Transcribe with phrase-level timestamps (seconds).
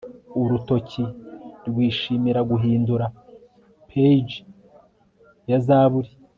[0.41, 1.03] Urutoki
[1.67, 3.05] rwishimira guhindura
[3.89, 4.35] page
[5.49, 6.11] ya Zaburi